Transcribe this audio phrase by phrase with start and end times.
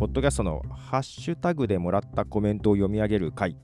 [0.00, 3.54] ポッドキャストのハッシュタグでもらったコメントを読み上げる回、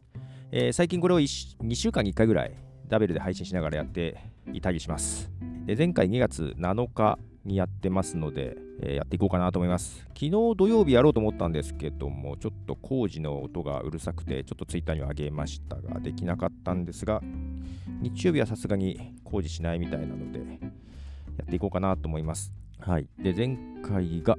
[0.52, 2.52] えー、最近これを2週間に1回ぐらい
[2.88, 4.18] ダベルで配信しながらやって
[4.52, 5.30] いたりします。
[5.64, 10.00] で前回2月7日にやってますので、えー、やっていこうかなと思います。
[10.08, 17.22] 昨日土曜日やろうと思ったんですけども、ちょっと工事の音がうるさくて、ちょっとツイッターには上げましたが、できなかったんですが、
[18.02, 20.44] 日曜日はさすがに工事しないみたいなので、や
[21.44, 22.52] っていこうかなと思います。
[22.78, 23.08] はい。
[23.18, 24.36] で、前回が、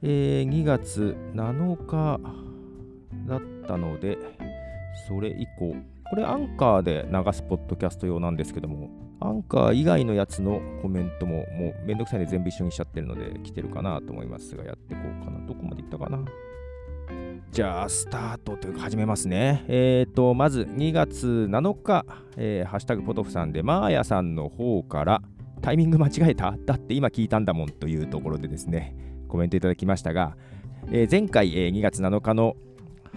[0.00, 2.20] えー、2月7日
[3.26, 4.16] だったので、
[5.08, 5.74] それ以降、
[6.10, 15.44] これアンカーで流すポッドキャスト用なんですけども、アンカー以外のやつのコメントももうめんどくさいんで全部一緒にしちゃってるので来てるかなと思いますが、やっていこうかな。
[15.46, 16.24] どこまでいったかな？
[17.50, 19.64] じゃあ、スタートというか始めますね。
[19.66, 22.04] えっ、ー、と、まず2月7日、
[22.36, 25.22] えー、ハッシュタグポトフさんで、マーヤさんの方から、
[25.60, 26.56] タイミング間違えた？
[26.64, 28.94] だって今聞いたんだもんというところでですね、
[29.28, 30.36] コメントいただきましたが、
[30.90, 32.56] えー、前回、えー、2月7日の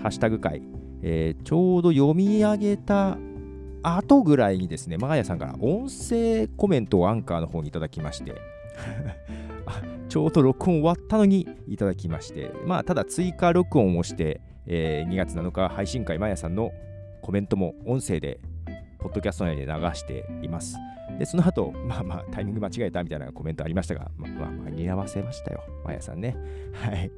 [0.01, 0.61] ハッシュタグ会、
[1.01, 3.17] えー、ちょうど読み上げた
[3.83, 8.35] 後ぐらいにですね、マーヤさんから音声コメントをアンカーの方にいただきまして
[10.09, 16.71] ちょうど録音終わったのにいただきまして、まあ、ただ追加録音をして、えー、2月7日配信会、マーヤさんの
[17.21, 18.39] コメントも音声で、
[18.99, 20.77] ポッドキャスト内で流しています。
[21.21, 26.35] で、その後、 まあまあ、タイミング間違えたみたいなコメントありましたが、まあ、まあ、間に合わせましたよ、マヤさんね。
[26.73, 27.11] はい。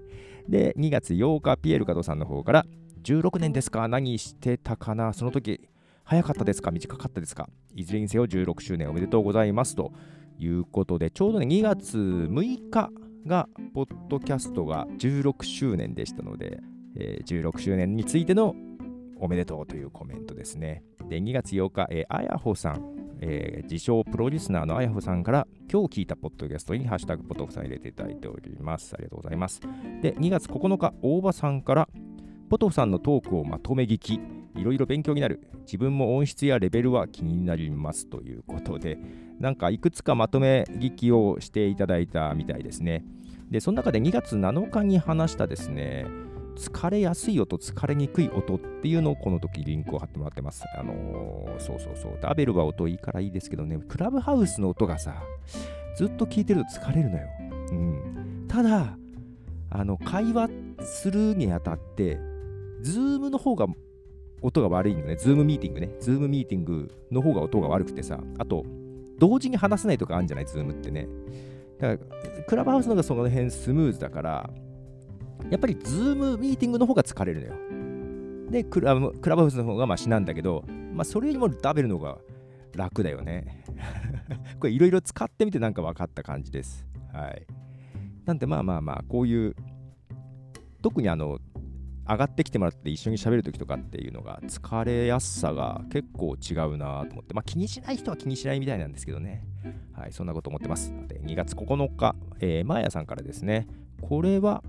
[0.49, 2.65] で、2月8日、ピエール加藤さんの方から、
[3.01, 3.87] 16年ですか？
[3.87, 5.13] 何してたかな？
[5.13, 5.69] その時、
[6.03, 6.71] 早かったですか？
[6.71, 7.47] 短かったですか？
[7.75, 9.73] いずれにせよ16周年おめでとうございます。
[9.75, 9.93] と
[10.37, 12.91] いうことで、ちょうどね、2月6日
[13.25, 16.59] が、ポッドキャストが16周年でしたので、
[16.97, 18.53] えー、16周年についての
[19.17, 20.83] おめでとうというコメントですね。
[21.09, 28.93] で、2月8日、えー、あやほさん、えー、自称プロリスナーのあやほさんから今日聞いたポッドキャストにハッシュタグポトフさん入れていただいております。
[28.95, 29.61] ありがとうございます。
[30.01, 31.87] で、2月9日、大場さんから
[32.49, 34.19] ポトフさんのトークをまとめ聞き、
[34.55, 35.39] いろいろ勉強になる。
[35.61, 38.99] 自分も音質やレベルは気になりますということで、
[39.39, 43.05] なんかいくつかまとめ聞きをしていただいたみたいですね。
[43.49, 46.07] で、その中で2月7日に話したですね、
[46.55, 50.63] 疲れやすい音、疲れにくい音っていうのをこの時リンクを貼ってもらってます。
[50.77, 52.17] あのー、そうそうそう。
[52.21, 55.23] ダベルは音いいからいいですけどね、クラブハウスの音がさ、
[55.97, 57.27] ずっと聞いてると疲れるのよ。
[57.71, 58.45] うん。
[58.47, 58.97] ただ、
[59.69, 60.49] あの、会話
[60.81, 62.19] するにあたって、
[62.81, 63.67] ズームの方が
[64.41, 65.15] 音が悪いのね。
[65.15, 65.89] ズームミーティングね。
[65.99, 68.65] ズームミーティングの方が音が悪くてさ、あと、
[69.17, 70.45] 同時に話せないとかあるんじゃない？
[70.45, 71.07] ズームってね。
[71.79, 74.49] だから、クラブハウスの方がその辺スムーズだから、
[75.49, 78.51] やっぱりズームミーティングの方が疲れるのよ。
[78.51, 82.17] で、クラブクラブハウスの方がマシなんだけど、まあ、それよりもダベルのが
[82.75, 83.63] 楽だよね。
[84.59, 86.85] これいろいろ使ってみてなんか分かった感じです。
[87.11, 87.45] はい。
[88.25, 89.55] なんでまあまあまあ、こういう、
[90.81, 91.39] 特にあの、
[92.07, 99.45] 上がってきてもらって一緒に喋るときとかっていうのが疲れやすさが結構違うなと思って、まあ気にしない人は気にしないみたいなんですけどね。
[99.93, 100.93] はい、そんなこと思ってます。
[101.07, 103.67] で、2月9日、えー、マーヤさんからですね、
[104.01, 104.63] これは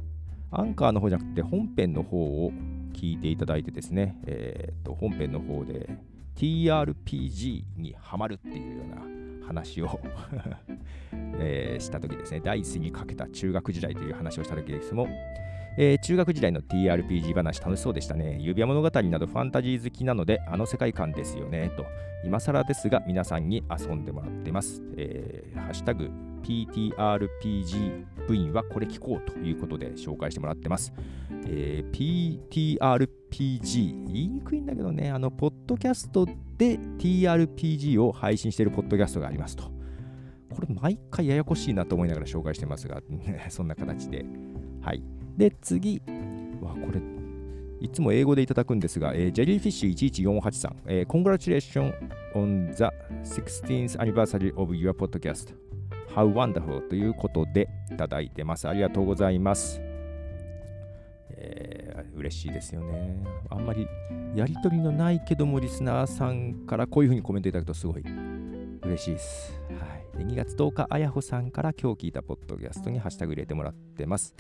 [0.57, 2.53] アンカーの方じゃなくて本編の方を
[2.93, 5.99] 聞いていただいてですね、えー、と本編の方で
[6.37, 10.01] TRPG にハマるっていうような話を
[11.39, 15.09] えー、した時ですね、第一にかけた中学時代という話をした時ですも、
[15.77, 18.39] えー、中学時代の TRPG 話楽しそうでしたね。
[18.41, 21.71] 指輪物語などファンタジー好きなので、あの世界観ですよね。
[21.77, 21.85] と、
[22.25, 24.83] 今更ですが、皆さんに遊んでもらってます。
[24.97, 26.11] えー、ハッシュタグ
[26.45, 30.93] PTRPG 部員はこれ聞こうということで紹介してもらってます。
[31.47, 39.65] えー、PTRPG、言いにくいんだけどね、あの、ポッドキャストで TRPG を配信しているポッドキャストがありますと。
[40.55, 43.03] これ毎回ややこしいなと思いながら紹介してますが、
[43.51, 44.25] そんな形で。
[44.81, 45.03] はい。
[45.37, 46.01] で、次、
[46.61, 47.01] わ、これ、
[47.81, 51.93] いつも英語でいただくんですが、えー、ジェリーフィッシュ1148さん、えー、Congratulations
[52.35, 52.85] on the
[53.25, 55.55] 16th anniversary of your podcast.
[56.15, 58.69] How wonderful ということでいただいてます。
[58.69, 59.81] ありがとうございます。
[61.31, 63.23] えー、嬉しいですよね。
[63.51, 63.87] あんまり
[64.35, 68.05] やりとりのないけども、リスナーさんからこういうふうにコメントいただくとすごい
[68.83, 69.61] 嬉しいです。
[69.79, 74.35] はい、で2月10日、あやほさんから今日聞いたポッドキャストにハッシュタグ入れてもらってます。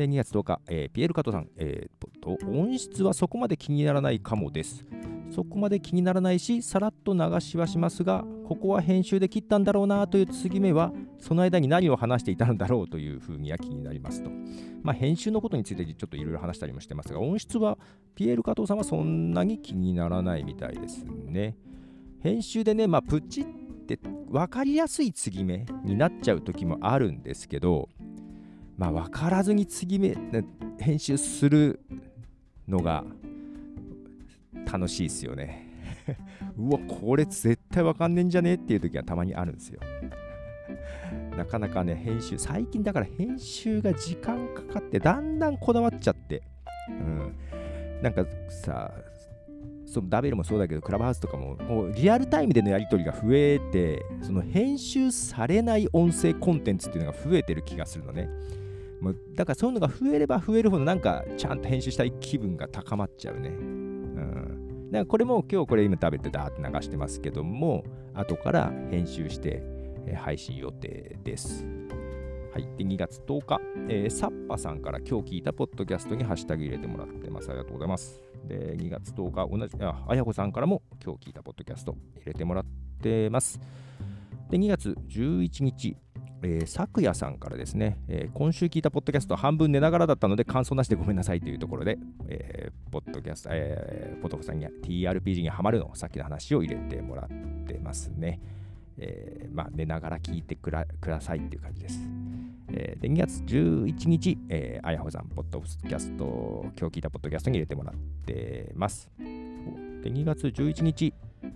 [0.00, 4.84] で、2月10日、えー、ピエール加藤さん、えー、と、音質はそこまで気にならないかもです。
[5.30, 14.30] そこまで気にならないし、さらっと流しはしますが、ここは編集で切ったんだろうなという次目は、その間に何を話していたんだろうというふうには気になりますと。
[14.82, 17.78] まあ、編集のことについてちょっといろいろ話したりもしてますが、音質は
[18.14, 21.56] ピエール加藤さんはそんなに気にならないみたいですね。
[22.20, 23.98] 編集でね、まあ、プチって
[24.28, 27.88] 分かりやすい継ぎ目になっちゃう時もあるんですけど、
[28.80, 30.16] まあ、分からずに次め
[30.78, 31.80] 編集する
[32.66, 33.04] のが
[34.64, 35.68] 楽しいですよね。
[36.56, 39.80] うわ、これ絶対分かんねえんじゃねえっていう時がたまにあるんですよ。
[41.36, 46.42] なかなかね、編集、最近だから編集が時間かかって、だんだんこだわっちゃって、
[46.88, 47.34] うん。
[48.02, 48.94] なんかさ、
[49.84, 58.30] そのダベルもそうだけど、クラブハウスとかも、もうリアルタイムでのやり取りが増えて、その編集されない音声コンテンツっていうのが増えてる気がするのね。
[59.00, 63.48] もうだからそういうのが増えれば増えるほど、なんかちゃんと編集したい気分が高まっちゃうね。
[63.48, 64.88] うん。
[64.90, 69.62] だからこれも今日これ今食べてダーって流してますけども、後から編集して
[70.16, 71.64] 配信予定です。
[72.52, 72.68] はい。
[72.76, 77.48] で、2月10日、サッパさんから今日聞いたポッドキャストにハッシュタグ入れてもらってます。
[77.48, 78.20] ありがとうございます。
[78.48, 82.64] で、2月10日、同じ、あ、あやこさんからも今日聞いたポッドキャスト入れてもらっ
[83.00, 83.60] てます。
[84.50, 85.96] で、2月11日、
[86.42, 91.98] えー、昨夜さんからですね、えー、今週聞いたポッドキャスト半分寝ながらだったので感想なしでごめんなさいというところで、
[92.28, 98.40] えー、ポッドキャスト、えー、ポトフさんに TRPG にはまるのさっきの話を入れてもらってますね。
[99.02, 100.86] えー、まあ、寝ながら聞いてくだ
[101.20, 102.00] さいっていう感じです。
[102.72, 107.94] えー、で2月11日、えー、あやほさん、ポッドキャスト、今日聞いたポッドキャストに入れてもらっ
[108.26, 109.10] てます。
[109.18, 111.12] で2月11日、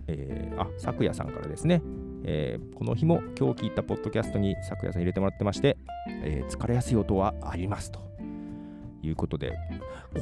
[0.06, 1.82] えー、あ、昨夜さんからですね、
[2.26, 5.76] えー、この日も今日聞いたポッドキャストに昨夜さん入れてもらってまして、
[6.22, 8.00] えー、疲れやすい音はありますと
[9.02, 9.52] いうことで、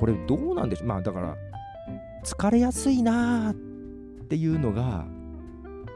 [0.00, 0.88] これどうなんでしょう？
[0.88, 1.36] まあだから、
[2.24, 3.54] 疲れやすいなーっ
[4.26, 5.06] ていうのが、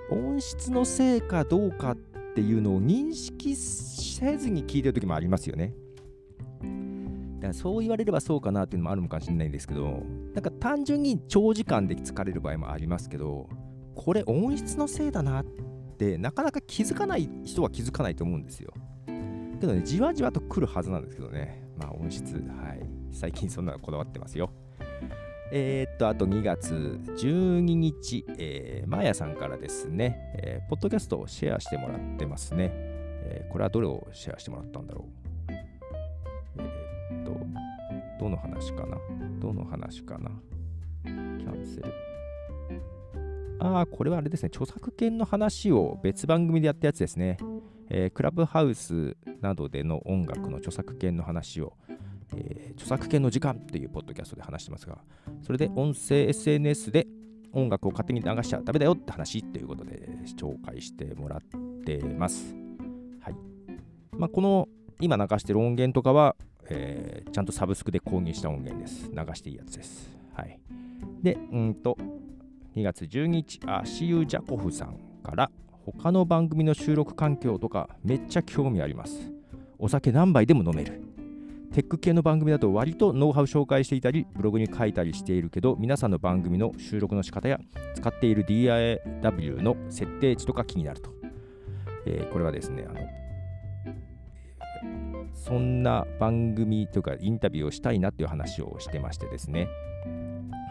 [0.08, 1.96] 音質のせいかどうかっ
[2.36, 5.74] ていうのを認識せずに聞いてる時もありますよね。
[7.38, 10.04] だからそう言われればそうかなっていうのもあるのかもしれないんですけど、
[10.34, 13.48] なんか単純に長時間で疲れる場合もありますけど、
[13.96, 15.65] これ音質のせいだなって
[16.18, 18.72] なかなか気づかない人は気づかないと思うんですよ。
[19.60, 21.62] けどね、じわじわと来るはずなんですけどね。
[21.78, 22.40] まあ音質、は
[22.74, 22.80] い。
[23.12, 24.50] 最近そんなのこだわってますよ。
[25.52, 32.70] えー、っと、あと2月12日、えー、マーヤさんからですね、えー、ポッドキャストをシェアしてもらってますね。
[32.72, 35.06] えー、これはどれをシェアしてもらったんだろ
[35.48, 35.52] う。
[35.52, 37.38] えー、っと、
[38.18, 38.98] どの話かな？
[39.38, 40.30] どの話かな？
[41.04, 41.94] キャンセル。
[43.58, 47.38] ああ、これはあれですね、著作権の話を別番組でやったやつですね。
[47.88, 51.74] えー、クラブハウスなどでの音楽の著作権の話を
[52.34, 54.98] えー、著作権の時間っていうポッドキャストで話してますが、
[55.42, 57.06] それで音声 SNS で
[57.52, 61.40] 音楽を勝手に流しちゃダメだよって話っていうことで紹介してもらっ
[61.84, 62.54] てます。
[63.20, 63.36] はい。
[64.12, 64.68] まあ、この
[65.00, 66.36] 今流してる音源とかは、
[66.68, 69.10] えー、ちゃんとサブスクで購入した音源です。
[69.10, 70.10] 流していいやつです。
[70.34, 70.58] はい。
[71.22, 71.96] で、うんと、
[72.76, 75.50] 2月12日、あ、シユジャコフさんから
[75.86, 79.32] 他の番組の収録環境とかめっちゃ興味あります。
[79.78, 81.00] お酒何杯でも飲める。
[81.72, 87.58] テック系の番組だと割とノウハウ紹介していたり、ブログに書いたりしているけど、皆さんの番組の収録の仕方や
[87.94, 91.10] 使っている DIW の設定値とか気になると。
[92.04, 93.00] えー、これはですね、あの
[95.32, 99.66] そんな番組というかインタビューをしたいなっていう話をしてましてですね。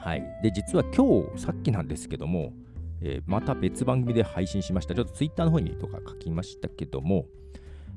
[0.06, 0.24] はい。
[0.44, 2.54] で、実は今日、さっきなんですけども、
[3.02, 4.94] えー、また別番組で配信しました。
[4.94, 7.26] ちょっと Twitter の方にとか書きましたけども、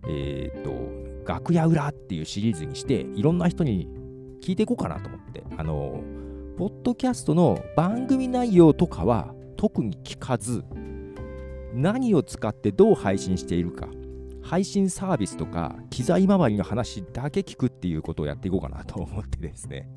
[0.09, 3.89] えっ、ー、と、楽屋裏っていうシリーズにして、いろんな人に
[4.41, 6.03] 聞いていこうかなと思って、あの、
[6.57, 10.65] ポッドキャストの番組内容とかは特に聞かず、
[11.75, 13.87] 何を使ってどう配信しているか、
[14.43, 19.91] 配信サービスとか機材周りの話だけ聞くっていうことをやっていこうかなと思ってですね。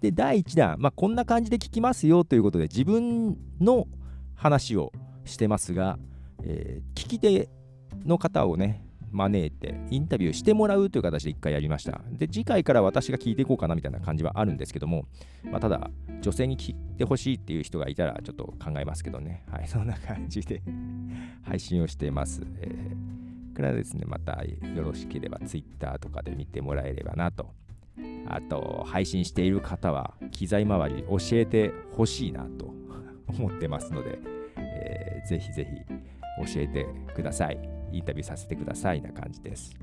[0.00, 3.86] で、第1弾、まあ、こんな感じで聞きますよということで、自分の
[4.34, 4.92] 話を
[5.24, 5.98] してますが、
[6.42, 7.48] えー、聞き手
[8.04, 12.00] の方をね、招いてインタビューしてもらうという形で1回やりました。
[12.12, 15.04] で、次回から私が聞いていこうかなみたいな感じはあるんですけども、
[15.50, 15.90] まあ、ただ、
[16.20, 19.44] 女性に聞いてほしいっていう人がいたらちょっと考えますけどね。
[19.50, 20.62] はい、そんな感じで
[21.42, 22.42] 配信をしてます。
[22.60, 27.52] えー、これはですね、またよろしければ Twitter とかで見てもらえればなと。
[28.26, 32.72] あと、配信している方は機材周り教えてほしいなと
[33.28, 34.18] 思ってますので、
[34.56, 37.58] えー、ぜひぜひ教えてください。
[37.92, 39.74] インタビューさせてくださいな感じです。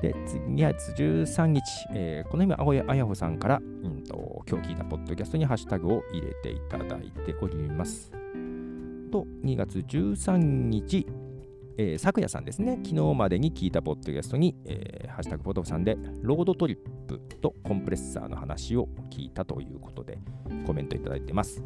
[0.00, 1.62] で、次2月13日、
[1.94, 8.10] えー、この日も青谷綾穂さんから、うんと、今日聞いたポッドキャストにハッシュタグを入れていただいております。
[9.10, 11.06] と、2月13日、
[11.78, 20.18] えー、昨夜さんですね、昨日までに聞いたポッドキャストに、えー、ハッシュタグポトフさんで、ロードトリッププとコンプレッサーの話を聞いたということで、
[20.66, 21.62] コメントいただいてます。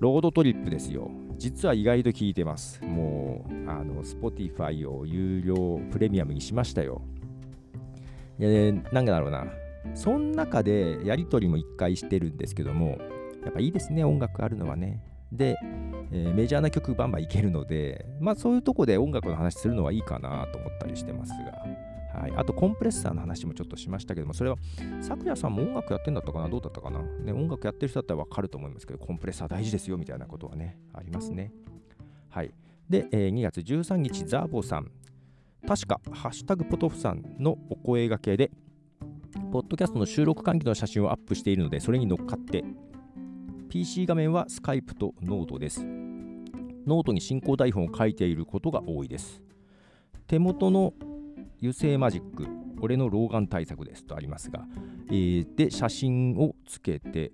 [0.00, 1.10] ロードトリップですよ。
[1.36, 2.82] 実は意外と聞いてます。
[2.84, 7.02] もう、あの、Spotify を有料プレミアムにしましたよ。
[8.38, 9.46] えー、なんだろうな。
[9.94, 12.98] その中でやり取りも一回してるんですけども、
[13.44, 15.02] やっぱいいですね、音楽あるのはね。
[15.32, 15.56] で、
[16.10, 21.64] えー、メジャーな曲バンバンいけるので、まあそういうとこで音楽の話するのはいいかなと思ったりしてますが、
[22.14, 24.56] はい、あとコンプレッサーの話もちょっとしましたけども、それは、
[25.00, 26.48] 咲夜さんも音楽やってんだったかな？
[26.48, 31.52] どうだったかな、ね、音楽やってる人だったらわかると思いますけど、コンプレッサー大事ですよみたいなことはね、ありますね。
[32.28, 32.52] はい。
[32.88, 34.90] で、えー、2月13日、ザーボさん。
[35.66, 38.50] 確か、ハッシュタグポトフさんのお声がけで、
[39.50, 42.64] ポッドキャストの収録環境の写真をアップしているので、それに乗っかって、
[43.68, 45.84] PC 画面はスカイプとノートです。
[45.84, 49.40] ノートに進行台本を書いていることが多いです。
[50.26, 50.92] 手元の
[51.62, 52.48] 油性マジック、
[52.80, 54.64] 俺の老眼対策ですとありますが、
[55.08, 57.30] えー、で、写真をつけて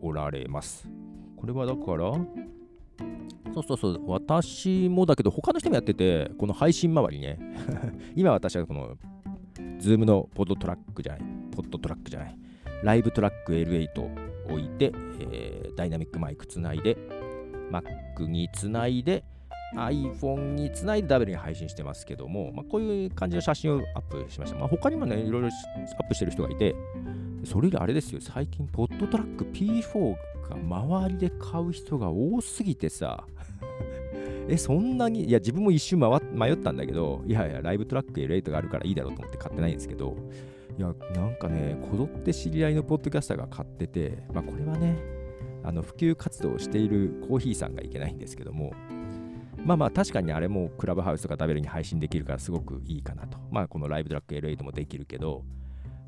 [0.00, 0.88] おられます。
[1.36, 2.12] これはだから、
[3.52, 7.40] そうそうそう、私もだけど、他の人もやってて、この配信周りね、
[8.14, 8.96] 今私はこの、
[9.80, 12.38] ズームのポッドトラックじゃない、ポッドトラックじゃない、
[12.84, 16.96] ライブトラック L8 置いて、えー、ダイナミックマイクつないで、
[17.72, 19.24] Mac につないで、
[19.76, 24.58] iPhone につないで W に配信してますけども、まあ、こういう感じの写真をアップしました。
[24.58, 26.74] まあ、他にもね、いろいろアップしてる人がいて、
[27.44, 30.16] それよりあれですよ、最近、ポッドトラック P4
[30.48, 33.24] が周りで買う人が多すぎてさ、
[34.48, 40.16] え、そんなに、いや、自分も一瞬迷ったんだけど、いやいや、ライブトラック L8 があるからいいだろうと思って買ってないんですけど、
[40.78, 44.96] いや、なんかね、こぞって知り合いのポッドキャスターが買ってて、まあ、これはね、
[45.64, 48.72] あの普及活動をしているコーヒーさんがいけないんですけども、
[49.64, 53.38] まあまあ確かにあれもクラブハウスとかダベルに配信できるからすごくいいかなと。
[53.50, 55.44] まあこのライブトラック L8 もできるけど、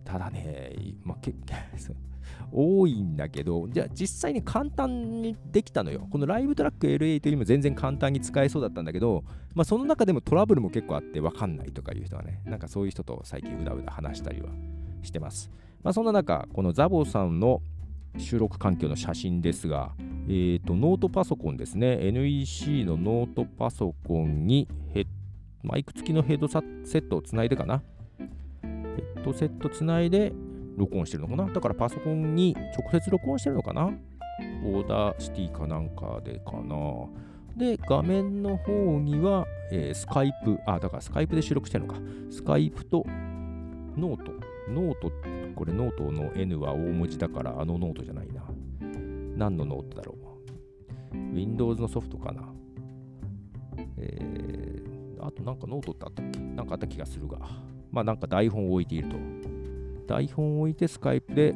[0.05, 0.73] ただね、
[1.05, 1.35] まあ、け
[2.53, 6.07] 多いんだけど、じゃあ実際に簡単にできたのよ。
[6.11, 14.49] このライブトラック LA よりも全然簡単に使えそうだったんだけど、まあ、その中でもトラブルも結構あって分かんないとかいう人はね、なんかそういう人と最近うだうだ話したりは
[15.03, 15.51] してます。
[15.83, 17.63] まあ、そんな中、このザボさんの
[18.19, 19.93] 収録環境の写真ですが、
[20.27, 25.07] えーと、ノートパソコンですね、NEC のノートパソコンにヘッ
[25.63, 27.83] マイク付きのヘッドセットをつないでかな。
[28.63, 30.33] ヘッドセットつないで
[30.77, 33.91] 録音してるのかなだからパソコンに直接録音してるのかな
[34.65, 37.07] Audacity かなんかでかな
[37.57, 42.01] で、画面の方には、えー、スカイプ、あ、だからスカイプで収録してるのか。
[42.31, 43.05] スカイプと
[43.97, 44.50] ノート。
[44.69, 45.11] ノート、
[45.55, 48.43] これノートの N は大文字だからあのノートじゃないな。
[49.37, 51.17] 何のノートだろう。
[51.35, 52.43] Windows のソフトかな。
[53.97, 56.39] えー、あとなんかノートってあったっけ？
[56.41, 57.39] なんかあった気がするが。
[57.91, 59.17] まあなんか台本を置いていると。
[60.07, 61.55] 台本を置いてスカイプで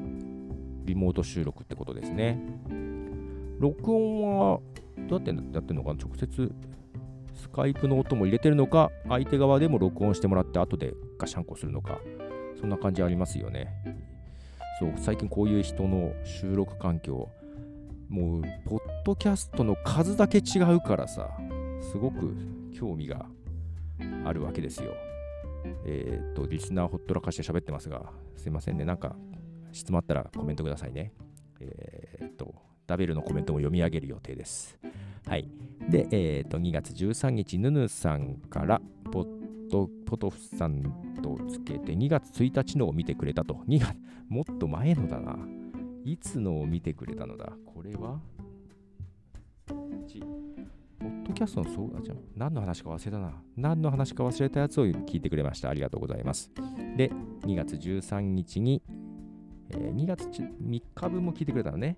[0.84, 2.40] リモート収録ってことですね。
[3.58, 4.60] 録音は
[5.08, 6.00] どうやってやってるのかな？
[6.00, 6.52] 直接
[7.34, 11.98] スカイプの音も入れてるのか、相手側でも録音してもらって後でガシャンコするのか、
[12.64, 13.68] そんな感じありますよね。
[14.80, 17.28] そう、最近こういう人の収録環境、
[18.08, 21.28] もう、ポッドキャストの数だけ違うからさ、
[21.82, 22.34] すごく
[22.72, 23.26] 興味が
[24.24, 24.94] あるわけですよ。
[25.84, 28.86] えっ、と、リスナーほっとらかして喋ってますが、すいませんね。
[28.86, 29.14] なんか、
[29.72, 31.12] 質問あったらコメントくださいね。
[31.60, 32.54] えっ、と、
[32.86, 34.78] ダベルのコメントも読み上げる予定です。
[35.26, 35.50] はい。
[35.90, 38.80] で、えっ、と、2月13日、ヌヌさんから
[39.12, 39.43] ポッ
[39.74, 40.84] ト、ポトフさん
[41.20, 43.54] とつけて、2月1日のを見てくれたと。
[43.66, 43.96] 2月、
[44.28, 45.36] もっと前のだな。
[46.04, 47.52] いつのを見てくれたのだ？
[47.66, 48.20] これは？
[49.66, 49.74] ポ
[51.08, 52.18] ッドキャストのそうだじゃん。
[52.36, 53.32] 何の話か忘れたな。
[53.56, 55.70] 何の話か忘れたやつを聞いてくれました。
[55.70, 56.52] ありがとうございます。
[56.96, 57.10] で、
[57.42, 58.80] 2月13日に、
[59.70, 61.96] えー、2月3日分も聞いてくれたのね。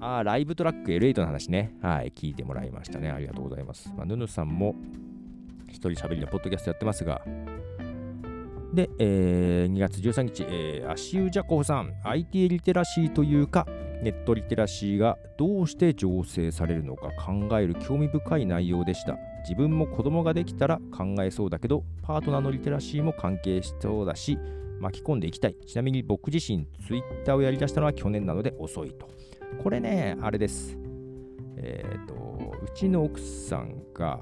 [0.00, 1.74] ああ、ライブトラック L8 の話ね。
[1.82, 3.10] はい、聞いてもらいましたね。
[3.10, 3.92] ありがとうございます。
[3.96, 4.74] まあ、ヌヌさんも
[5.68, 7.22] 一人喋りのポッドキャストやってますが、
[8.72, 13.66] で、えー、2月13日、えー、足湯ジャコフさん、IT リテラシーというか、
[14.02, 19.18] ネットリテラシーがどうして醸成されるのか考える興味深い内容でした。
[19.42, 24.38] 自分も子供ができたら考えそうだけど、パートナーのリテラシーも関係しそうだし、
[24.80, 25.56] 巻き込んでいきたい。
[25.66, 29.10] ちなみに僕自身、ツイッターをやりだしたのは去年なので遅いと。
[29.58, 30.76] これね、あれです。
[31.56, 32.14] えっ、ー、と、
[32.62, 34.20] うちの奥さんが、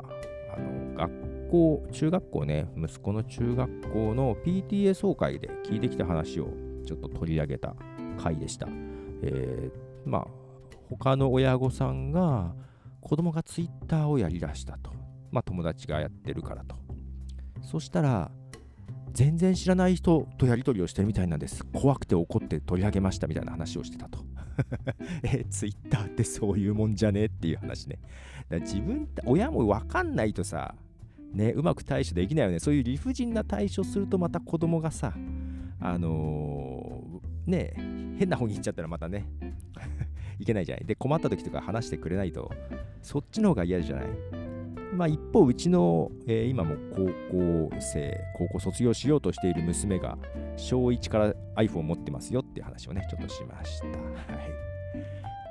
[0.54, 6.48] あの学校、中学校ね、息子の中学校の PTA 総会で聞いてきた話を
[6.86, 7.74] ちょっと取り上げた
[8.18, 8.68] 回でした。
[9.22, 10.26] えー、まあ、
[10.88, 12.54] 他の親御さんが
[13.00, 14.90] 子供がツイッターをやりだしたと。
[15.30, 16.76] まあ、友達がやってるからと。
[17.62, 18.30] そしたら、
[19.12, 21.64] 全然知らない人とやり取りをしてるみたいなんです。
[21.66, 24.20] 怖くて怒って取り上げましたみたいな話をしてたと。
[25.22, 27.26] え、ツイッターってそういうもんじゃね？
[27.26, 27.98] っていう話ね。
[28.48, 30.74] だ自分って親も分かんないとさ、
[31.32, 32.58] ね、うまく対処できないよね。
[32.58, 35.12] そういう理不尽な対処するとまた子供がさ、
[35.80, 37.74] あのー、ね、
[38.18, 39.26] 変な方に行っちゃったらまたね、
[40.40, 40.86] いけないじゃない。
[40.86, 42.50] で、困った時とか話してくれないと、
[43.02, 44.06] そっちの方が嫌じゃない？
[44.98, 50.18] まあ一方、うちの、えー、今も高校生、高校卒業しようとしている娘が、
[50.56, 53.86] 小1から iPhone を持ってますよっていう話をね、ちょっとしました。
[53.86, 53.96] はい。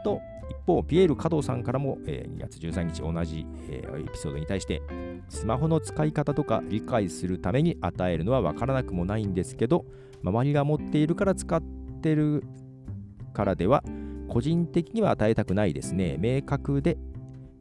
[0.04, 4.82] と、一方、ピエール加藤さんからも、えー、2月13日同じ、えー、エピソードに対して、
[5.30, 9.86] スマホの使い方とか理解するために与えるのは分からなくもないんですけど、
[10.24, 11.62] 周りが持っているから使っ
[12.02, 12.44] てる
[13.34, 13.82] からでは、
[14.28, 16.18] 個人的には与えたくないですね。
[16.20, 16.98] 明確で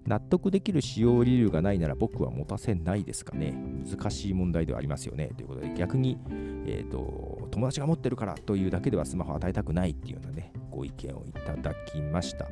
[0.06, 3.54] 納得できる使用理由がないなら僕は持たせないですかね。
[3.88, 5.30] 難しい問題ではありますよね。
[5.36, 6.18] ということで、逆に、
[6.66, 12.44] えーと、友達が持ってるからというだけではスマホを与えたくないっていうようなね、ご意見をいただきました。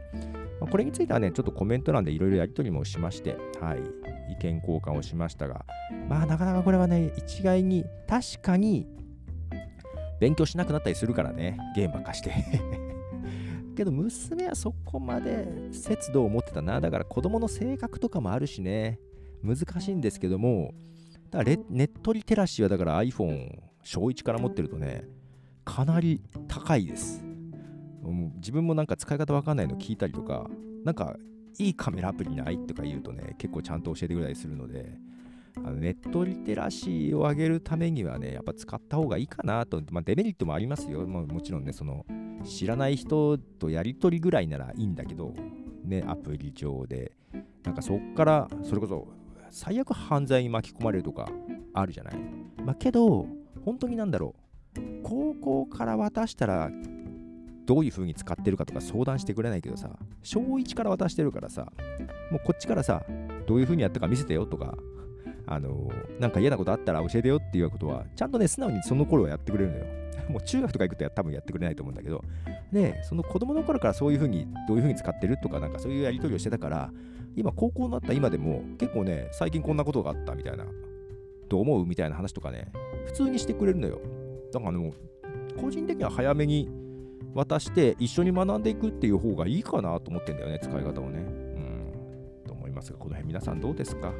[0.60, 3.78] まあ、これについてはね、ちょっとコメント欄でいろいろやり取りもしまして、はい、
[4.32, 5.64] 意見交換をしましたが、
[6.08, 8.86] まあなかなかこれはね、一概に確かに
[10.20, 12.32] 勉強しなくなったりするからね、ゲームばっかして
[13.74, 16.80] けど娘はそこまで節度を持ってたな。
[16.80, 18.98] だから子供の性格とかもあるしね、
[19.42, 20.72] 難しいんですけども、
[21.30, 25.04] だからネットリテラシーはだから iPhone 小1から持ってるとね、
[25.64, 27.24] かなり高いです。
[28.36, 30.48] 自分もなんか使い方わかんないの聞いたりとか、
[30.84, 31.16] なんか
[31.58, 32.58] いいカメラアプリない？
[32.58, 34.94] とか言うとね、結構ちゃんと教えてくれたりするので、
[35.56, 41.06] あのネットリテラシーを上げるためにはね、やっぱ使った方がいいかなと、まあ、デメリットもありますよ。
[41.06, 42.04] ももちろんね、その
[42.44, 45.32] 知らない人とやり取りぐらいならいいんだけど、
[45.84, 47.12] ね、アプリ上で、
[47.62, 49.08] なんかそっから、それこそ
[49.50, 51.28] 最悪犯罪に巻き込まれるとか
[51.72, 52.14] あるじゃない？
[52.64, 53.26] まあ、けど、
[53.64, 54.34] 本当になんだろ
[54.76, 56.70] う、高校から渡したら、
[57.66, 61.72] どういう風に使ってるかとか相談してくれないけどさ、小1から渡してるからさ、
[62.30, 63.02] もうこっちからさ、
[63.46, 64.76] どういう風にやったか見せてよとか、
[65.46, 69.84] あのなんか嫌なことあったら教えてよっていうことは、ちゃんとね、素直にその頃はやってくれるのよ。
[70.28, 72.22] もう中学とか行くと多分やってくれないと思うんだけど、
[72.72, 76.90] で、その子供の頃からそういうふうに、どういうふうに使ってるとか、なんかそういうやり取りをしてたから、
[77.36, 80.64] 今、高校になった今でも、結構ね、最近こんなことがあったみたいな、
[81.48, 82.72] どう思うみたいな話とかね、
[83.06, 84.00] 普通にしてくれるのよ。
[84.52, 84.92] だからあの、
[85.60, 86.70] 個人的には早めに
[87.34, 91.18] 渡して一緒に学んでいくっていう方がいいかなと思ってんだよね、使い方をね。
[91.18, 91.92] うん。
[92.46, 94.12] と思いますが、この辺皆さんどうですか？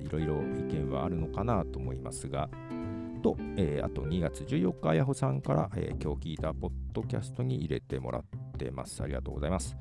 [0.00, 2.48] いろいろ意見はあるのかなと思いますが、
[3.22, 8.22] と、えー、あと2月14日、あやほさんから、えー、今日聞いたポッドキャストに入れてもらっ
[8.58, 9.02] てます。
[9.02, 9.76] ありがとうございます。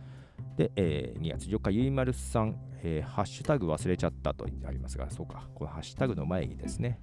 [0.55, 6.99] で、えー、2月14日、ゆいまるさん、えー、ハッシュタグ忘れちゃったとありますが、そうか、このハッシュタグの前にですね、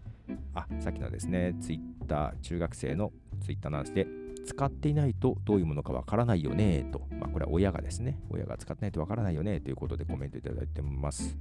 [0.54, 3.94] あ、さっきのですね、ツイッター、中学生のツイッターなんです。
[3.94, 4.06] で、
[4.48, 11.36] 使っていないとどういうものかわからないよねと、まあ、これは親がですね、親が使ってないとわからないよねということでコメントいただいてます。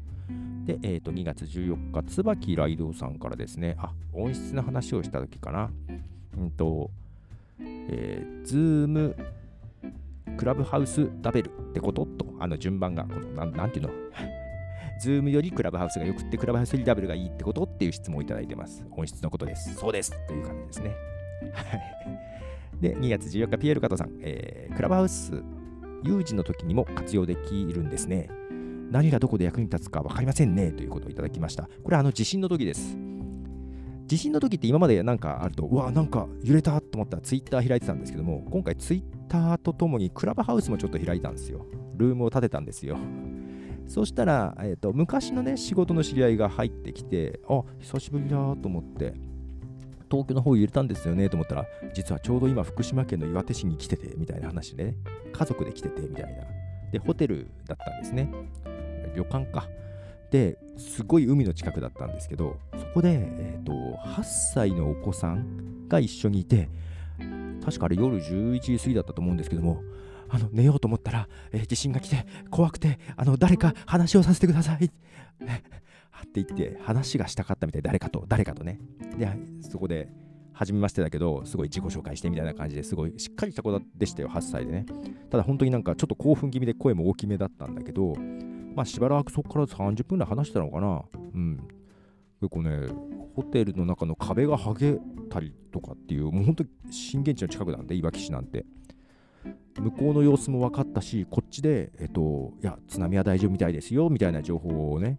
[0.65, 5.71] で、えー、と2月14日、椿ライドさんからですね、あ、音質の話をした時かな。
[6.37, 6.91] うんと、
[7.61, 9.15] えー、ズーム
[10.35, 12.05] クラブハウスダベルってこと？
[12.05, 13.89] と、あの順番が、このななんていうの？
[15.01, 17.63] ズームよりクラブハウスがよくってクラブハウスよりダベルがいいってこと？
[17.63, 18.83] っていう質問をいただいてます。
[18.91, 19.73] 音質のことです。
[19.75, 20.89] そうですという感じですね。
[21.53, 21.81] はい。
[22.81, 25.43] で、2月14日、ピエール加藤さん、えー、クラブハウス
[26.03, 28.29] 有事の時にも活用できるんですね。
[28.91, 31.69] 何がどこで役に立つか分かりませんねということをいただきました。
[31.83, 32.97] これあの地震の時です。
[34.05, 41.65] 地震の時って今までなんかあると、うわ、なんか揺れたと思ったらツイッター開いてたんですけども、今回ツイッターとともにクラブハウスもちょっと開いたんですよ。
[41.97, 42.97] ルームを建てたんですよ。
[43.85, 49.13] そしたら、えーと、昔のね、仕事の知り合いが入ってきて、あ、久しぶりだと思って、
[50.09, 54.95] 東京の方揺れたんですよねと思ったら、実はちょうど今福島県の岩手市に来ててみたいな話でね、
[55.31, 56.43] 家族で来ててみたいな。
[56.91, 58.31] で、ホテルだったんですね。
[59.15, 59.67] 旅館か。
[60.31, 66.69] で、すごい海の近くだったんですけど、そこで、えーと、8歳のお子さんが一緒にいて、
[67.63, 69.81] 確かあれ夜11時過ぎだったと思うんですけども、
[70.29, 74.91] あの寝ようと思ったら、えー、地震が来て怖くてあの誰か話をさせてください
[76.23, 78.79] って言って話がしたかったみたい誰かと誰かとね
[79.17, 79.29] で
[79.61, 80.09] そこで
[80.53, 84.85] 初めましてだけどすごい自己紹介してみたいな感じですごいしっかりした子でしたよ8歳でね
[85.29, 88.15] ただ本当になんかちょっと興奮気味で声も大きめだったんだけど
[88.77, 91.01] まあしばらくそこから30分ぐらい話したのかな。
[91.33, 91.67] うん。
[92.39, 92.87] 結構ね、
[93.35, 94.99] ホテルの中の壁が剥げ
[95.31, 98.67] たりとかっていう、もう本当に震源地の近くなんで、いわき市なんて。
[99.79, 105.17] 向こうの様子も分かったし、こっちで、えっと、いや、津波は大丈夫みたいですよ、みたいな情報をね、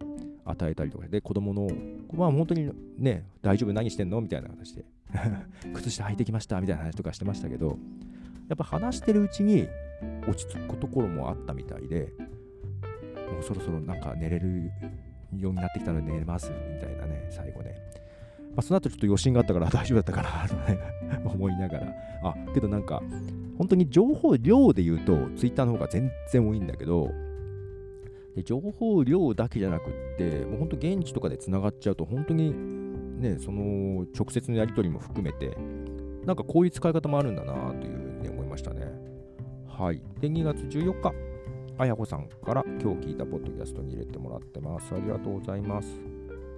[0.51, 1.07] 与えたりとか。
[1.07, 1.69] で、子供の、
[2.13, 4.21] まあ本当にね、大丈夫、何してんの？
[4.21, 4.85] みたいな話で、
[5.73, 7.77] 靴下履いてきました、みたいな話とかしてましたけど、
[8.47, 9.67] やっぱ話してるうちに
[10.27, 12.11] 落ち着くところもあったみたいで、
[13.31, 14.71] もうそろそろなんか寝れる
[15.37, 17.75] ようになってきたので寝れますみたいなね、最後ね。
[18.55, 20.79] まあ、その後ちょっと余震があったから 大丈夫だったかなとね
[21.23, 21.93] 思いながら。
[22.23, 23.01] あ、けどなんか、
[23.57, 27.11] 本当に情報量で言うと、ツイッターの方が全然多いんだけど、
[28.35, 32.53] で情報量だけじゃなくって、もう本当現地とかでつながっちゃうと、本当に
[33.19, 35.57] ね、その直接のやり取りも含めて、
[36.25, 38.87] なんかこういう使い方もあるんだなというふうに思いましたね。
[39.67, 40.01] はい。
[40.19, 41.13] で、2月14日、
[41.77, 44.93] あやこさんから今日聞いたポッドキャストに入れてもらってます。
[44.93, 45.99] ありがとうございます。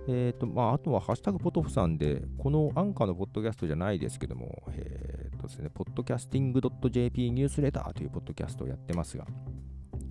[0.07, 9.25] えっ、ー、と、まあ、あとは、ハッシュタグポトフさんで、このアンカーのポッドキャストじゃないですけども、えっ、ー、とですね、ポッドキャスティング .jp ニュースレターというポッドキャストをやってますが、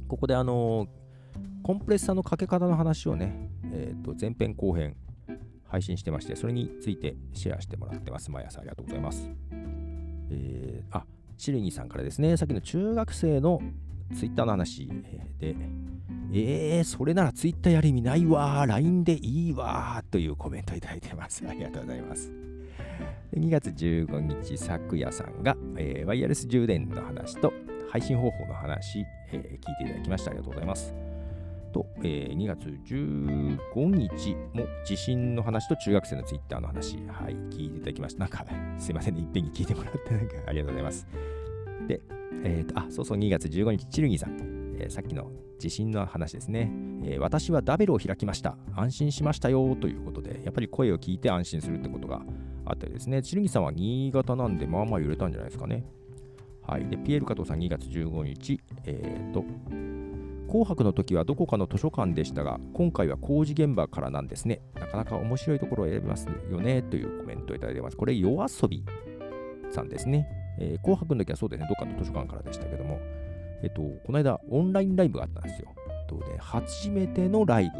[0.07, 0.87] ここであの
[1.70, 4.96] コンプレッサーのかけ方の話をね、え、ー、と、前編後編
[5.68, 8.28] 配信してまして、それについてシェアしてもらってます。
[8.28, 9.30] 毎朝ありがとうございます。
[10.33, 11.04] えー、あ、
[11.37, 13.62] シルニーさんからですね、さっきの中学生の
[14.16, 14.88] ツイッターの話
[15.38, 15.54] で、
[16.33, 21.46] えー、それならツイッターやる意味ないわ LINE でいいわというコメントいただいてます。
[21.48, 22.33] ありがとうございます。
[23.37, 27.52] 2月15日、昨夜さんが、えー、ワイヤレス充電の話と
[27.92, 30.33] 配信方法の話、えー、聞いていただきました。
[30.33, 31.10] ありがとうございます。
[31.72, 33.59] と、えー、2月15
[33.94, 38.20] 日も地震の話と中学生のツイッターの話、はい、聞いていただきました。
[38.20, 38.44] なんか、
[38.78, 41.06] すいませんね、いっぺんに聞いてもらってなんかありがとうございます。
[41.88, 42.00] で、
[42.44, 46.72] えっ、ー、と、あ、そうそう、2月15日、チルギさん、えー、さっきの地震の話ですね、
[47.04, 48.56] えー、私はダベルを開きました。
[48.74, 52.22] 安心しましたよということで、やっぱり声を聞いて安心するってことが
[52.64, 55.85] あってですね、チルギさんは新潟なんで、まあまあ揺れたんじゃないですかね。
[56.66, 56.87] はい。
[56.88, 59.44] で、ピエール加藤さん2月15日、えっ、ー、と、
[60.50, 64.60] 紅白の時はどこかの図書館でしたが、今回は工事現場からなんですね。
[64.74, 67.96] なかなか面白いところを選びますよねというコメントをいただいてます。
[67.96, 68.84] これ、夜遊び
[69.70, 70.26] さんですね。
[70.58, 72.98] えー、紅白の時はそうですね、どっかの図書館からでしたけども、
[73.62, 75.68] えっと、この間、オンラインライブがあったんですよ。
[76.08, 77.70] とね、初めてのライ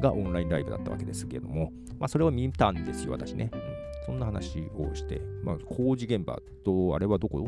[0.00, 3.50] ブがオンラインライブだったわけですけども、まあ、それを見たんですよ、私ね。
[3.52, 3.60] うん、
[4.06, 7.46] そんな話をして、まあ、工事現場と、あれはどこ？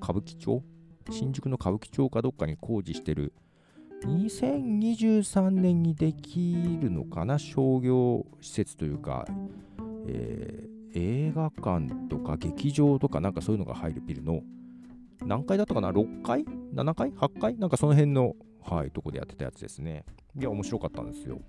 [0.00, 0.62] 歌舞伎町？
[1.10, 3.32] 新宿の歌舞伎町かどっかに工事してる
[4.06, 9.26] 2023年にできるのかな商業施設というか、
[10.06, 14.42] えー、映画館とか劇場とかなんかそういうのが入るビルの
[15.24, 17.56] 何階だったかな ?6 階 ?7 階 ?8 階？
[17.56, 20.04] なんかその辺の、はい、とこでやってたやつですね。
[20.38, 21.40] いや、面白かったんですよ。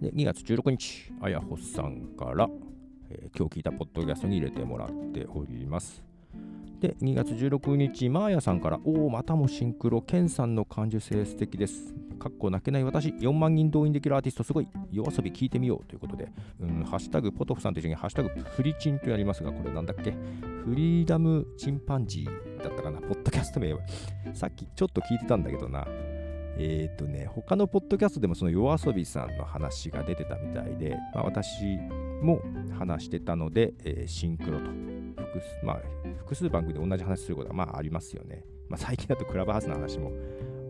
[0.00, 2.48] で、2月16日、あやほさんから、
[3.10, 6.13] えー、今日聞いたポッドキャストに入れてもらっております。
[6.80, 11.94] で、2月16日、マーヤさんから、おお、またもシンクロ、ケンさんの感受性素敵です。
[12.18, 20.12] かっこ泣けない私、4万人動員できるアーティスト、すごい、夜遊び聞いてみようということで、うん、ハッシュタグ、ポトフさんと一緒に、ハッシュタグ、フリチンとやりますが、これなんだっけ？
[20.12, 23.80] フリーダムチンパンジーだったかな、ポッドキャスト名は。
[24.32, 25.86] さっきちょっと聞いてたんだけどな。
[26.56, 31.48] えっ、ー、とね、他のポッドキャストでもその夜遊びさんの話が出てたみたいで、まあ、私
[32.22, 32.40] も
[32.78, 34.70] 話してたので、えー、シンクロと
[35.34, 35.82] 複数、まあ、
[36.18, 38.44] 複数番組で同じ話することはまあありますよね。
[38.68, 40.12] まあ、最近だとクラブハウスの話も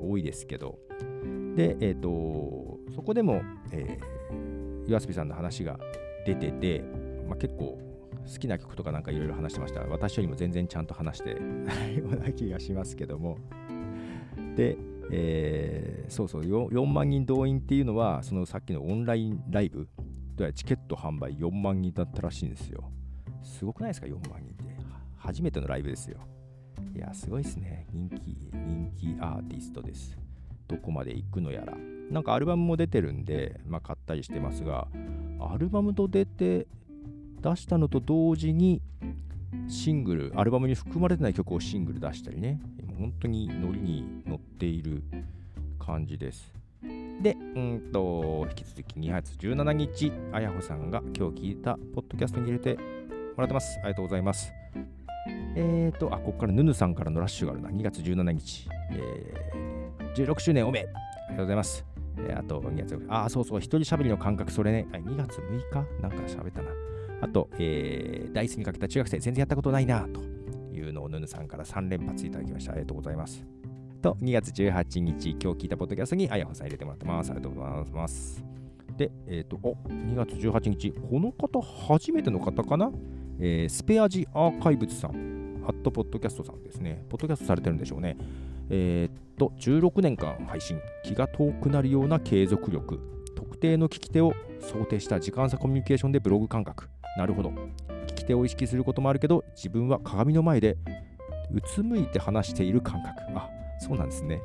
[0.01, 0.79] 多いですけど。
[1.57, 5.79] で、えっ、ー、と、そこでも、えー、岩さんの話が
[6.27, 6.83] 出てて、
[7.29, 7.79] まあ、結構
[8.27, 9.81] 好きな曲とかなんかいろいろ話してました。
[9.83, 13.39] 私よりも全然ちゃんと話してない ような気がしますけども。
[14.57, 14.77] で、
[15.11, 19.89] えー、そうそう4、4万人動員っていうのは、そのさっきのオンラインライブ、
[20.55, 22.91] チケット販売4万人だったらしいんですよ。
[23.45, 24.77] すごくないですか、4万人って。
[25.17, 26.19] 初めてのライブですよ。
[26.95, 27.87] いや、すごいですね。
[27.93, 30.19] 人気、人気アーティストです。
[30.69, 31.77] どこまで行くのやら。
[32.11, 34.89] なんかアルバムも出てるんで、まあ、買ったりしてますが、
[35.41, 36.67] アルバムと出て、
[37.41, 38.83] 出したのと同時に、
[39.69, 42.61] シングル、アルバムに含まれてない曲をシングル出したりね、
[42.99, 45.03] 本当にノリに乗っている
[45.79, 46.53] 感じです。
[47.23, 52.79] で、うんと、引き続き2月17日、あやほさんが今日聞いたポッドキャストに入れて
[53.43, 53.79] らってます。
[53.81, 54.53] ありがとうございます。
[55.57, 57.71] えーと、あ、ここからヌヌさんからのラッシュがあるな。
[57.71, 58.69] 2月17日。
[58.91, 60.81] えー、16周年おめ。
[60.81, 61.85] ありがとうございます。
[62.19, 64.87] えー、あと2月、あ、そうそう、一人喋りの感覚、それね。
[64.93, 66.03] あ2月6日？
[66.03, 66.71] なんか喋ったな。
[67.23, 70.21] あと、えー、ダイスにかけた中学生、全然やったことないな、と
[70.73, 72.73] いうのをヌヌさんから3連発いただきました。
[72.73, 73.47] ありがとうございます。
[74.03, 77.31] と、2月18日、今日聞いたポッドキャストにあやほさん入れてもらってます。
[77.31, 78.45] ありがとうございます。
[78.99, 82.93] で、えっ、ー、と、お、2月18日、この方、初めての方かな？
[83.41, 87.05] えー、スペアジアーカイブズさん、ハットポッドキャストさんですね。
[87.09, 88.17] ポッドキャストされてるんでしょうね。
[88.71, 93.01] えー、っと、16年間配信、気が遠くなるような継続力、
[93.35, 96.89] 特定の聞き手を想定した時間差コミュニケーションでブログ感覚。
[97.17, 97.53] なるほど。
[98.07, 100.77] 聞き手を意識することもあるけど、自分は鏡の前で
[101.53, 103.23] うつむいて話している感覚。
[103.35, 104.41] あ、そうなんですね。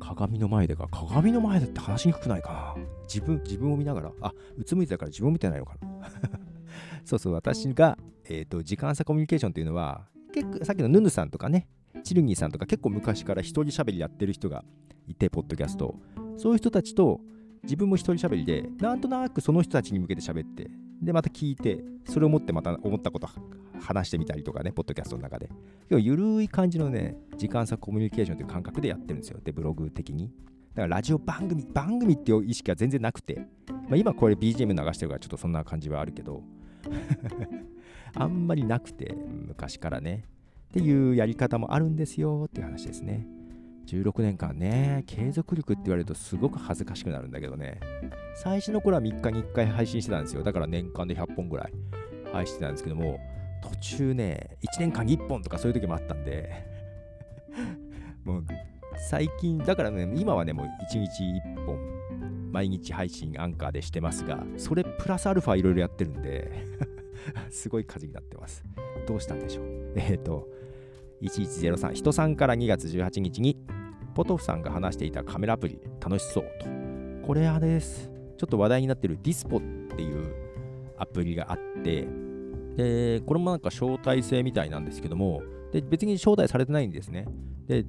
[0.00, 0.88] 鏡の前でか。
[0.90, 2.84] 鏡の前でって話しにくくないかな。
[3.04, 4.12] 自分、自分を見ながら。
[4.20, 6.41] あ、うつむいてたから自分を見てないのかな。
[7.04, 11.68] そうそう、私が、えっ、ー、と、時間差コミュニケーションっていうのは、結構、さっきのヌヌさんとかね、
[12.04, 14.64] チルギーさんとか結構昔から一人喋りやってる人が
[15.06, 15.94] いて、ポッドキャスト。
[16.36, 17.20] そういう人たちと
[17.64, 20.70] 自分も一人喋りで、なんとなくその人たちに向けて喋って、
[21.02, 23.28] で、また聞いて、それを持ってまた思ったこと
[23.80, 25.50] 話してみたりとかね、ポッドキャストの中で。
[25.88, 29.40] 要はゆるい感じのね、時間差コミュニケーションという感覚でやってるんですよ。
[29.42, 30.30] で、ブログ的に。
[30.74, 33.46] だからラジオ番組、番組っていう意識は全然なくて、
[33.88, 36.42] まあ、今これ BGM 流してるからちょっとそんな感じはあるけど、
[38.14, 39.14] あんまりなくて、
[39.48, 40.24] 昔からね。
[40.70, 43.26] っていうやり方もあるんですよっていう話ですね。
[43.86, 47.78] 16年間ね、継続力って言われるとすごく恥ずかしくなるんだけどね。
[48.36, 50.42] 最初の頃は3日に1回配信してたんですよ。
[50.42, 51.72] だから年間で100本ぐらい
[52.32, 53.20] 配信してたんですけども、
[53.62, 56.50] 途中ね、1年間に1本とかそういう時もあったんで
[58.24, 58.44] もう
[59.10, 61.78] 最近、だからね、今はね、もう1日1本、
[62.52, 66.52] 毎日配信アンカーでしてますが、それプラスアルファいろいろやってるんで
[67.50, 68.62] すごい数になってます。
[69.08, 69.64] どうしたんでしょう？
[69.96, 70.48] えっ、ー、と、
[71.22, 73.56] 1103、人さんから2月18日に、
[74.14, 76.66] ポトフさんが話していたカメラアプリ、楽しそうと。
[77.26, 78.10] これあれです。
[78.36, 79.60] ちょっと話題になってる Dispo っ
[79.96, 80.34] ていう
[80.98, 82.06] アプリがあって、
[82.76, 87.26] で、これもなんか招待制みたいなんですけども、で別に招待されてないんですね。
[87.66, 87.84] で、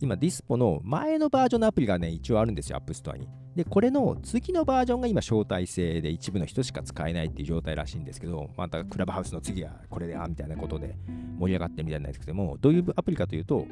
[0.00, 3.28] 今、 Dispo の前のバージョンのアプリがね、一応あるんですよ、 App Store に。
[3.56, 10.94] で、これの次のバージョンが今、招待制で一部の人しか使えないっていう状態らしいんですけど、またクラブハウスの次はこれで、あみたいなことで
[11.38, 13.66] 盛り上がってるみたいなんですけども、どういうアプリかというと、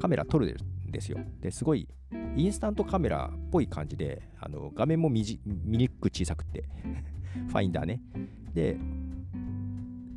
[0.00, 0.56] カメラ撮る
[0.88, 1.18] んですよ。
[1.40, 1.86] ですごい、
[2.36, 6.64] インスタントカメラっぽい感じで、あの画面も見にくく小さくて、
[7.48, 8.00] ファインダーね。
[8.52, 8.76] で、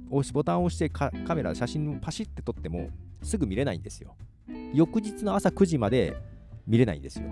[0.10, 2.89] 押しボタンを押してカメラ、写真をパシッて撮っても
[3.21, 4.15] すぐ見れないんですよ。
[4.73, 6.15] 翌日の朝9時まで
[6.67, 7.29] 見れないんですよ。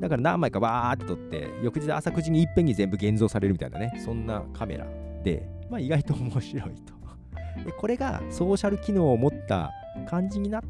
[0.00, 4.86] だから何枚かバーって撮って、翌日朝9時にいっぺんに全部現像されるみたいなね、そんなカメラ
[5.22, 6.92] で、まあ意外と面白いと。
[7.64, 9.70] でこれがソーシャル機能を持った
[10.08, 10.62] 感じになっ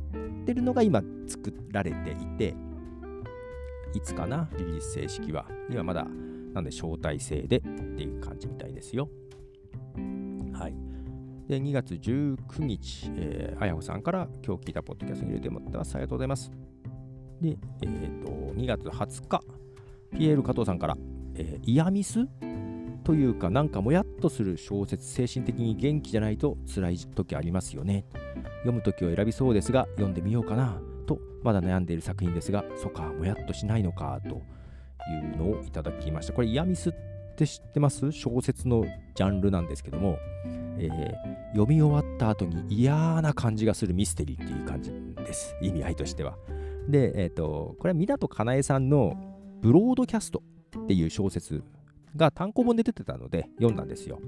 [0.44, 2.54] てるのが今作られていて、
[3.94, 5.46] いつかな、リリース正式は。
[5.70, 6.06] 今まだ、
[6.52, 9.08] なんで招待制でっていう感じみたいですよ。
[10.52, 10.91] はい。
[11.48, 13.10] で、2月19日、
[13.58, 15.94] あやほさんから今日聞いたポッドキャストに入れてもらってます。
[15.94, 16.50] ありがとうございます。
[17.40, 19.40] で、えっ、ー、と、2月20日、
[20.16, 20.96] ピエール加藤さんから、
[21.34, 22.26] えー、イヤミス
[23.04, 28.04] というか、なんかもやっとする小説、精神的に元気じゃないと辛い時ありますよね。
[28.60, 34.42] 読む時を選びそうですが、読んでみようかなと、まだ悩んでいる作品ですが、そっか、もやっとしないのかと
[35.10, 36.32] いうのをいただきました。
[36.32, 36.92] これ、イヤミスっ
[37.36, 38.12] て知ってます？
[38.12, 38.84] 小説の
[39.16, 40.18] ジャンルなんですけども、
[40.78, 45.54] えー、読み終わった後に嫌な感じがするミステリーっていう感じです。
[45.60, 46.36] 意味合いとしては。
[46.88, 49.16] で、えっ、ー、と、これは湊かなえさんの
[49.60, 50.42] ブロードキャスト
[50.82, 51.62] っていう小説
[52.16, 54.18] が単行本で出てたので読んだんですよ。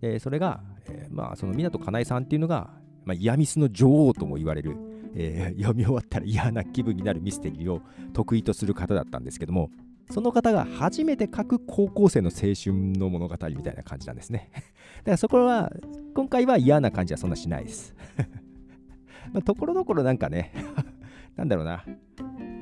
[0.00, 2.70] で、それが、えー、まあ、その湊かなえさんっていうのが、
[3.04, 4.76] まあ、イヤミスの女王とも言われる、
[5.14, 7.80] えー、読み終わったら嫌な気分になるミステリーを
[8.12, 9.70] 得意とする方だったんですけども、
[10.10, 14.50] その方が初めて書く高校生の青春の物語みたいな感じなんですね。
[14.54, 15.72] だからそこは、
[16.14, 17.94] 今回は嫌な感じはそんなしないです。
[19.32, 20.52] まあ、ところどころなんかね
[21.36, 21.84] なんだろうな、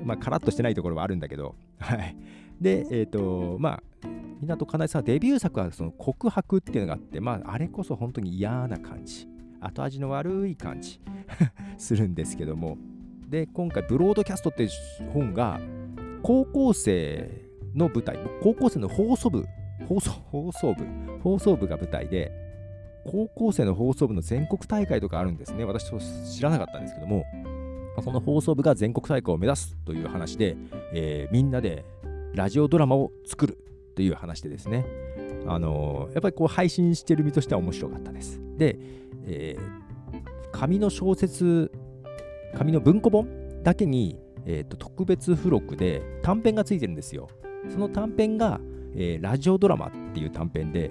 [0.05, 2.17] まあ、カラッとしてないところはあるんだけど、はい。
[2.61, 3.83] で、えっ、ー、と、まあ、
[4.41, 9.29] 港かなえさんデビュー作はその告白っていうのがあって、まあ、あれこそ本当に嫌な感じ、
[9.61, 11.01] 後味の悪い感じ
[11.77, 12.79] するんですけども、
[13.29, 14.69] で、今回、ブロードキャストって
[15.13, 15.61] 本が、
[16.23, 17.31] 高校生
[17.75, 19.45] の舞台、高校生の放送部、
[19.89, 20.85] 放送 放送部、
[21.23, 22.31] 放送部が舞台で、
[23.05, 25.65] 高校生の放送部の全国大会とかあるんですね。
[25.65, 25.91] 私、
[26.37, 27.25] 知らなかったんですけども、
[28.03, 30.57] その放送部が全国大会を目指すという話で、
[30.95, 31.85] えー、みんなで
[32.35, 33.59] ラジオドラマを作る
[33.97, 34.87] という話でですね、
[35.47, 38.41] あのー、やっぱりこう配信してる身としては面白かったです。
[38.57, 38.79] で、
[39.27, 41.73] えー、紙の小説、
[42.55, 43.29] 紙の文庫本
[43.63, 47.29] だけに、えーと、特別付録で短編がついてるんですよ。
[47.69, 48.61] その短編が、
[48.95, 50.91] えー、ラジオドラマっていう短編で、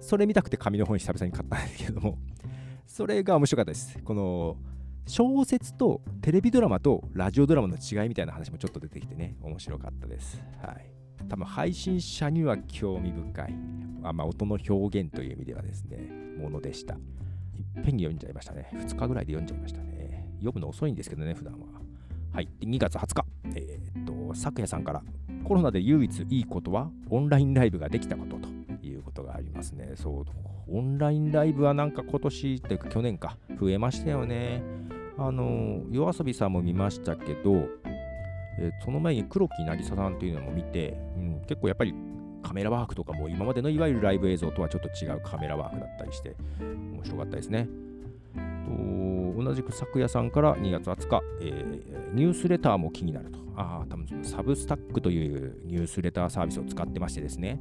[0.00, 2.18] それ見たくて紙の本久々に買ったんですけども、
[2.86, 3.98] それが面白かったです。
[4.02, 4.56] この
[5.06, 10.42] 小説とテレビドラマとラジオドラマの違いみたいな話もちょっと出てきてね、面白かったです。
[10.62, 10.90] はい。
[11.28, 13.54] 多分配信者には興味深い、
[14.02, 15.98] あまあ、音の表現という意味ではですね、
[16.38, 16.94] ものでした。
[16.94, 18.70] いっぺんに読んじゃいましたね。
[18.72, 20.28] 2日ぐらいで読んじゃいましたね。
[20.38, 21.66] 読むの遅いんですけどね、普段は。
[22.32, 22.48] はい。
[22.60, 23.24] で2月20日、
[23.56, 25.02] えー、っと、昨夜さんから、
[25.44, 28.48] コロナで唯一いいことはオンラインライブができたことと
[28.86, 29.92] いうことがありますね。
[29.96, 30.24] そう、
[30.68, 34.62] オンラインライブはなんか今年というか去年か、増えましたよね。
[35.18, 37.68] あの、夜遊びさんも見ましたけど、
[38.58, 41.94] えー、その前に黒木渚さんというのも見て、うん、結構やっぱり
[42.42, 47.68] カメラワークとかも今までのいわゆるライブ映像とはちょっと違うカメラワークだったりして面白かったですね。
[48.34, 48.70] と
[49.42, 53.38] 同じく昨夜さんから2月20日、えー、ニュースレターも気になると。
[53.56, 57.60] ああ、多分サブスタックというニュースレターサービスを使ってましてですね、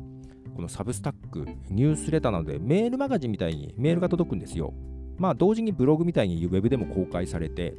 [0.55, 4.73] この Substack、ニュースレターなのでメールマガジンみたいにメールが届くんですよ。
[5.17, 7.75] まあ同時にブログみたいにウェブでも公開されて、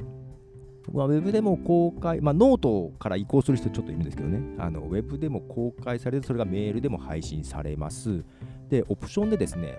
[0.91, 8.23] まあ、ウェブでも公開、まあ、ノートから移行する人ちょっといるんですけどね、あのウェブでも公開されて、それがメールでも配信されます。
[8.69, 9.77] で、オプションでですね、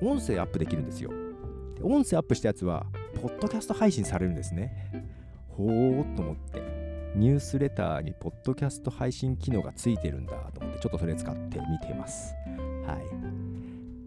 [0.00, 1.10] 音声アップできるんですよ。
[1.82, 2.86] 音声アップしたやつは、
[3.22, 4.90] ポッドキャスト配信されるんですね。
[5.50, 6.60] ほーっと思って、
[7.14, 12.34] ニュースレターにポッドキャスト配信機能がついてるんだと思って、ちょっとそれ使ってみてます。
[12.84, 12.98] は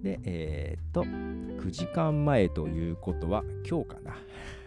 [0.01, 0.04] い。
[0.04, 4.17] で、えー、っと、9時間前ということは、今日かな。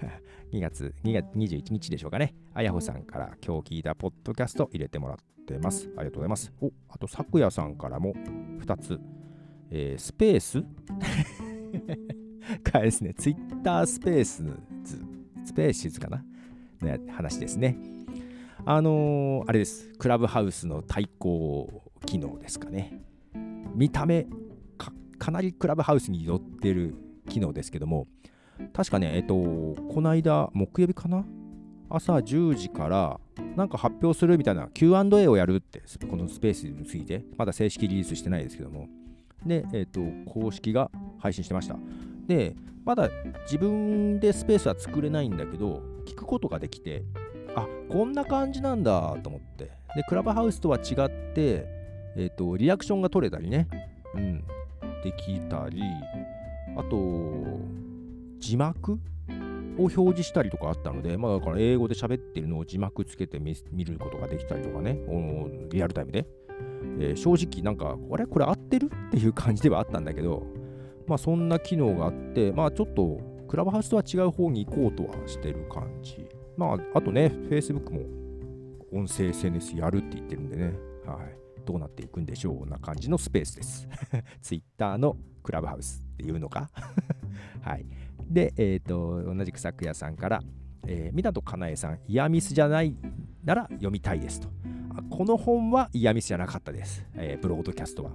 [0.50, 2.34] 2月、2月21日でしょうかね。
[2.54, 5.90] あやほさんから今日聞いたポッドキャスト入れてもらってます。
[5.94, 6.54] ありがとうございます。
[6.62, 8.14] お、あと、さくやさんからも
[8.60, 8.98] 2つ。
[9.70, 10.64] えー、スペース？
[12.62, 14.42] かですね、ツイッタースペース
[14.84, 15.02] ズ、
[15.44, 16.24] スペーシズかな？
[16.80, 17.76] の話ですね。
[18.64, 19.88] あのー、あれです。
[19.98, 23.00] クラブハウスの対抗機能ですかね。
[23.74, 24.26] 見た目
[24.76, 26.94] か、かなりクラブハウスに寄ってる
[27.28, 28.06] 機能ですけども、
[28.72, 31.24] 確かね、えっと、この間、木曜日かな？
[31.90, 33.18] 朝10時から
[33.56, 38.88] なんか発表するみたいな Q&A をやるって、このスペースについて、まだ正式リリースしてないですけども、
[39.46, 41.76] で、えっと、公式が配信してました。
[42.28, 43.10] で、まだ
[43.42, 47.02] 自分でスペースは作れないんだけど、聞くことができて、
[47.56, 49.64] あこんな感じなんだと思って。
[49.96, 51.66] で、クラブハウスとは違って、
[52.16, 53.66] えっと、リアクションが取れたりね、
[54.14, 54.44] うん、
[55.02, 55.82] できたり、
[56.76, 57.60] あと、
[58.38, 58.92] 字幕
[59.78, 64.98] を表示したりとかあったので、まあ、だから英語で喋ってるのを字幕つけて見ることができたりとかね、
[65.70, 66.26] リアルタイムで。
[67.00, 68.26] えー、正直、なんか、あれ？
[68.26, 68.86] これ合ってる？
[68.86, 70.44] っていう感じではあったんだけど、
[71.08, 76.26] まあ、そんな機能があって、まあ、ちょっと、クラブハウスとは違う方に行こうとはしてる感じ。
[76.56, 78.00] まあ、あとね、Facebook も
[78.92, 80.74] 音声 SNS やるって言ってるんでね、
[81.06, 81.38] はい。
[81.64, 83.88] どうなっていくんでしょうな感じのスペースです。
[84.42, 86.70] Twitter のクラブハウスっていうのか？
[87.62, 87.86] はい。
[88.28, 90.42] で、え、ー、と、同じく昨夜さんから、
[90.86, 92.94] えー、港かなえさん、イヤミスじゃない
[93.44, 94.48] なら読みたいですと。
[95.10, 97.06] この本はイヤミスじゃなかったです。
[97.14, 98.12] えー、ブロードキャストは。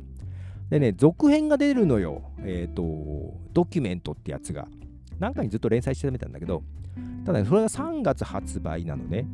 [0.74, 2.32] でね、続編が出るのよ。
[2.40, 4.68] えっ、ー、と、ドキュメントってやつが。
[5.20, 6.64] なんかにずっと連載してたんだけど、
[7.28, 9.28] ただ、ね、それが3月発売なのね。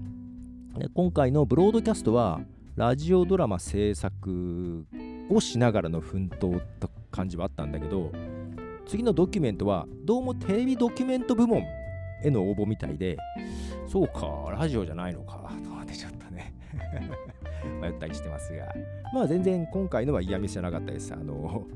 [0.93, 2.41] 今回のブロードキャストは、
[2.75, 4.85] ラジオドラマ制作
[5.29, 8.11] をしながらの奮闘って感じはあったんだけど、
[8.85, 11.63] 次のドキュメントはどうもテレビドキュメント部門
[12.21, 13.15] への応募みたいで、
[13.87, 16.53] そうか、ラジオじゃないのか、と思ってちょっとね
[17.81, 18.73] 迷ったりしてますが、
[19.13, 21.13] まあ全然今回のは嫌味じゃなかったです。
[21.13, 21.67] あの、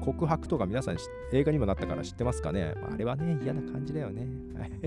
[0.00, 0.96] 告白とか皆さん
[1.32, 4.26] 映画にもなったから知ってますかね、あ、れはね、嫌な感じだよね。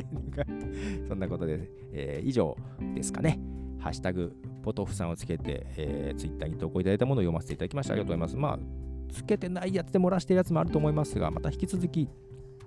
[1.07, 2.55] そんなことで、えー、以上
[2.95, 3.39] ですかね。
[3.79, 7.93] ハッシュタグ、ポトフさんをつけて、えー、ツイッターに投稿いただいたものを読ませていただきました。
[7.93, 8.37] ありがとうございます。
[8.37, 12.07] まあ、つけてないやつで漏らしてるやつもあると思いますが、また引き続き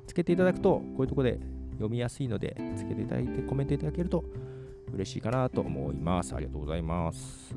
[0.07, 1.39] つけていただくと、こういうとこで
[1.73, 4.25] 読みやすいので、つけていただいてコメントいただけると
[4.93, 6.35] 嬉しいかなと思います。
[6.35, 7.57] ありがとうございます。